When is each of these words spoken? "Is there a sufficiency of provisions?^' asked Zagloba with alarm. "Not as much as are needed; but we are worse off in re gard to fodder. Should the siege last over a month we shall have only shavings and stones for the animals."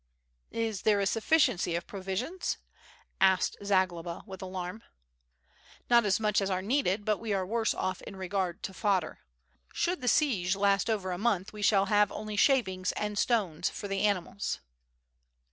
"Is 0.55 0.81
there 0.81 0.99
a 0.99 1.05
sufficiency 1.05 1.75
of 1.75 1.85
provisions?^' 1.85 2.57
asked 3.21 3.55
Zagloba 3.63 4.23
with 4.25 4.41
alarm. 4.41 4.81
"Not 5.91 6.05
as 6.07 6.19
much 6.19 6.41
as 6.41 6.49
are 6.49 6.63
needed; 6.63 7.05
but 7.05 7.19
we 7.19 7.33
are 7.33 7.45
worse 7.45 7.75
off 7.75 8.01
in 8.01 8.15
re 8.15 8.27
gard 8.27 8.63
to 8.63 8.73
fodder. 8.73 9.19
Should 9.71 10.01
the 10.01 10.07
siege 10.07 10.55
last 10.55 10.89
over 10.89 11.11
a 11.11 11.19
month 11.19 11.53
we 11.53 11.61
shall 11.61 11.85
have 11.85 12.11
only 12.11 12.35
shavings 12.35 12.91
and 12.93 13.15
stones 13.15 13.69
for 13.69 13.87
the 13.87 14.01
animals." 14.03 14.59